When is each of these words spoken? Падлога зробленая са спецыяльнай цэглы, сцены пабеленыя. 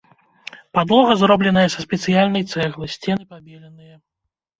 Падлога 0.77 1.13
зробленая 1.21 1.65
са 1.73 1.79
спецыяльнай 1.85 2.43
цэглы, 2.53 2.85
сцены 2.95 3.23
пабеленыя. 3.35 3.95